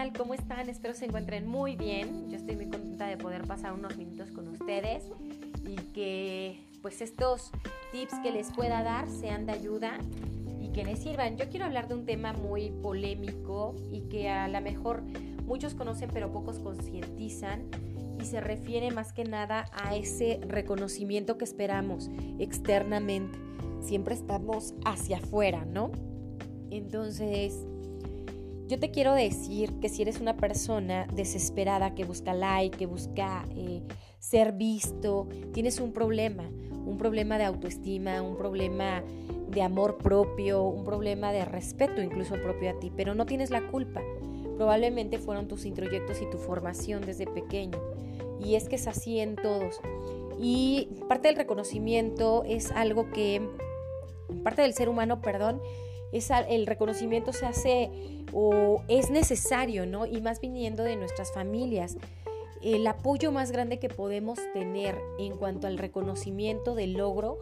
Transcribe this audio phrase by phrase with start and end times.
[0.00, 0.12] tal?
[0.14, 0.70] ¿Cómo están?
[0.70, 2.30] Espero se encuentren muy bien.
[2.30, 5.04] Yo estoy muy contenta de poder pasar unos minutos con ustedes
[5.66, 7.50] y que pues estos
[7.92, 9.98] tips que les pueda dar sean de ayuda
[10.58, 11.36] y que les sirvan.
[11.36, 15.02] Yo quiero hablar de un tema muy polémico y que a lo mejor
[15.44, 17.68] muchos conocen pero pocos concientizan
[18.18, 23.38] y se refiere más que nada a ese reconocimiento que esperamos externamente.
[23.82, 25.90] Siempre estamos hacia afuera, ¿no?
[26.70, 27.66] Entonces,
[28.70, 33.44] yo te quiero decir que si eres una persona desesperada que busca like, que busca
[33.56, 33.82] eh,
[34.20, 36.48] ser visto, tienes un problema,
[36.86, 39.02] un problema de autoestima, un problema
[39.48, 43.66] de amor propio, un problema de respeto incluso propio a ti, pero no tienes la
[43.72, 44.02] culpa.
[44.56, 47.76] Probablemente fueron tus introyectos y tu formación desde pequeño.
[48.38, 49.80] Y es que es así en todos.
[50.40, 53.42] Y parte del reconocimiento es algo que,
[54.44, 55.60] parte del ser humano, perdón,
[56.12, 57.90] es el reconocimiento se hace
[58.32, 60.06] o es necesario, ¿no?
[60.06, 61.96] Y más viniendo de nuestras familias.
[62.62, 67.38] El apoyo más grande que podemos tener en cuanto al reconocimiento del logro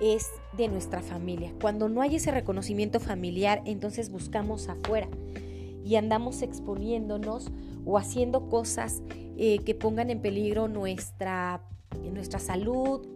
[0.00, 1.52] es de nuestra familia.
[1.60, 5.08] Cuando no hay ese reconocimiento familiar, entonces buscamos afuera
[5.84, 7.50] y andamos exponiéndonos
[7.86, 9.02] o haciendo cosas
[9.38, 11.62] eh, que pongan en peligro nuestra,
[12.12, 13.06] nuestra salud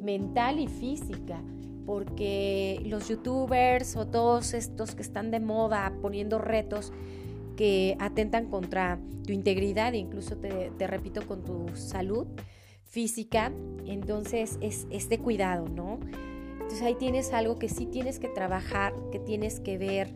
[0.00, 1.42] mental y física
[1.88, 6.92] porque los youtubers o todos estos que están de moda poniendo retos
[7.56, 12.26] que atentan contra tu integridad, incluso te, repito, con tu salud
[12.84, 13.52] física,
[13.86, 15.98] entonces es, de cuidado, ¿no?
[16.60, 20.12] Entonces ahí tienes algo que sí tienes que trabajar, que tienes que ver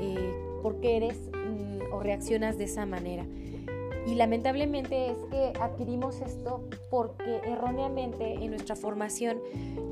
[0.00, 3.24] eh, por qué eres mm, o reaccionas de esa manera.
[4.06, 9.38] Y lamentablemente es que adquirimos esto porque erróneamente en nuestra formación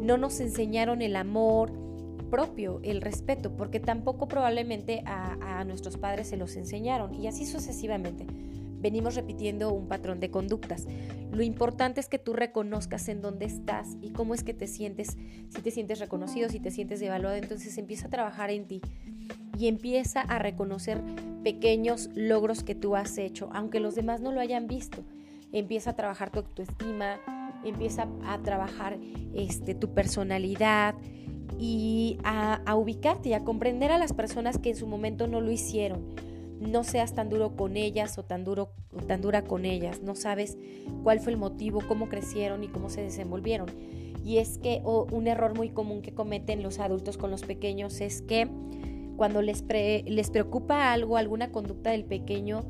[0.00, 1.72] no nos enseñaron el amor
[2.30, 8.26] propio, el respeto, porque tampoco probablemente a, nuestros padres se los enseñaron y así sucesivamente.
[8.80, 10.86] Venimos repitiendo un patrón de conductas.
[11.30, 15.18] Lo importante es que tú reconozcas en dónde estás y cómo es que te sientes,
[15.50, 18.80] si te sientes reconocido, si te sientes evaluado, entonces empieza a trabajar en ti
[19.60, 21.02] y empieza a reconocer
[21.44, 25.02] pequeños logros que tú has hecho, aunque los demás no lo hayan visto.
[25.52, 27.20] Empieza a trabajar tu autoestima,
[27.62, 28.96] empieza a trabajar
[29.34, 30.94] este, tu personalidad
[31.58, 35.50] y a, ubicarte y a comprender a las personas que en su momento no lo
[35.50, 36.06] hicieron.
[36.58, 40.00] No seas tan duro con ellas o tan, duro, o tan dura con ellas.
[40.02, 40.56] No sabes
[41.02, 43.68] cuál fue el motivo, cómo crecieron y cómo se desenvolvieron.
[44.24, 48.22] Y es que un error muy común que cometen los adultos con los pequeños es
[48.22, 48.48] que
[49.20, 49.62] cuando les,
[50.06, 52.64] les preocupa algo, alguna conducta del pequeño,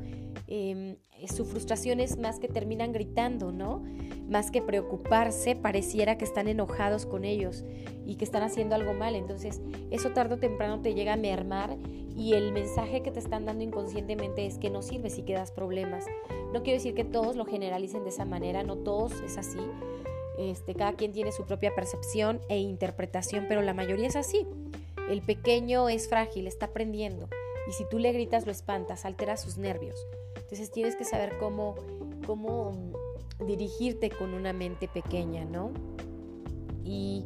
[0.47, 0.97] em,
[1.33, 3.81] su frustración es más que terminan gritando, ¿no?
[4.29, 7.63] Más que preocuparse, pareciera que están enojados con ellos
[8.05, 9.15] y que están haciendo algo mal.
[9.15, 11.77] Entonces, eso tarde o temprano te llega a mermar
[12.17, 15.53] y el mensaje que te están dando inconscientemente es que no sirves y que das
[15.53, 16.03] problemas.
[16.51, 19.59] No quiero decir que todos lo generalicen de esa manera, no todos es así.
[20.37, 24.45] Este, cada quien tiene su propia percepción e interpretación, pero la mayoría es así.
[25.11, 27.27] El pequeño es frágil, está aprendiendo.
[27.67, 30.07] Y si tú le gritas, lo espantas, altera sus nervios.
[30.37, 31.75] Entonces tienes que saber cómo,
[32.25, 32.71] cómo
[33.45, 35.73] dirigirte con una mente pequeña, ¿no?
[36.85, 37.25] Y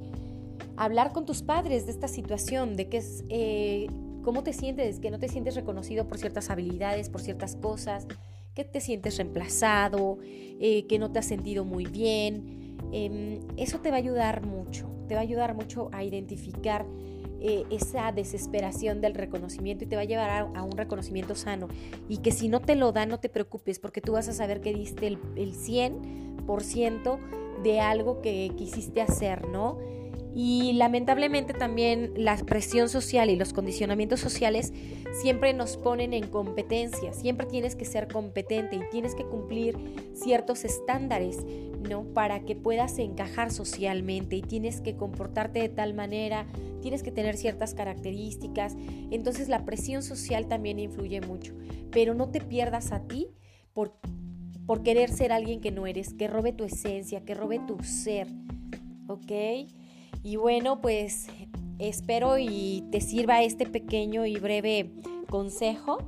[0.78, 3.86] hablar con tus padres de esta situación, de que es, eh,
[4.24, 8.08] cómo te sientes, que no te sientes reconocido por ciertas habilidades, por ciertas cosas,
[8.56, 12.78] que te sientes reemplazado, eh, que no te has sentido muy bien.
[12.92, 16.88] Em, eso te va a ayudar mucho, te va a ayudar mucho a identificar
[17.48, 21.68] eh, esa desesperación del reconocimiento y te va a llevar a, un reconocimiento sano.
[22.10, 24.62] Y que si no te lo da, no te preocupes, porque tú vas a saber
[24.62, 27.20] que diste el, el 100%
[27.62, 29.78] de algo que quisiste hacer, ¿no?
[30.38, 34.74] Y lamentablemente también la presión social y los condicionamientos sociales
[35.22, 39.78] siempre nos ponen en competencia, siempre tienes que ser competente y tienes que cumplir
[40.14, 41.38] ciertos estándares,
[41.90, 42.04] ¿no?
[42.04, 46.46] Para que puedas encajar socialmente y tienes que comportarte de tal manera,
[46.82, 48.76] tienes que tener ciertas características.
[49.12, 51.54] Entonces la presión social también influye mucho,
[51.92, 53.30] pero no te pierdas a ti
[53.72, 53.96] por,
[54.66, 58.28] por querer ser alguien que no eres, que robe tu esencia, que robe tu ser,
[59.08, 59.32] ¿ok?
[60.26, 61.28] Y bueno, pues
[61.78, 64.90] espero y te sirva este pequeño y breve
[65.30, 66.00] consejo.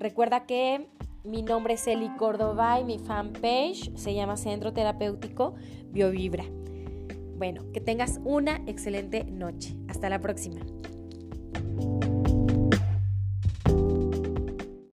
[0.00, 0.88] Recuerda que
[1.22, 5.54] mi nombre es Eli Córdoba y mi fanpage se llama Centro Terapéutico
[5.92, 6.44] BioVibra.
[7.36, 9.76] Bueno, que tengas una excelente noche.
[9.86, 10.60] Hasta la próxima.